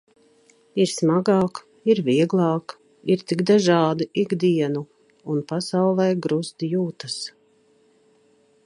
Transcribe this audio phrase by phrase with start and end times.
[0.85, 1.59] Ir smagāk,
[1.93, 2.75] ir vieglāk,
[3.15, 4.85] ir tik dažādi ik dienu
[5.35, 7.21] un pasaulē gruzd jūtas.